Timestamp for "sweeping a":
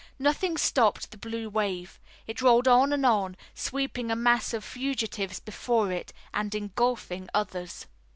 3.53-4.15